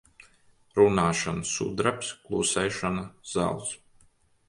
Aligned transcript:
Runāšana 0.79 1.45
sudrabs, 1.51 2.11
klusēšana 2.25 3.07
zelts. 3.37 3.81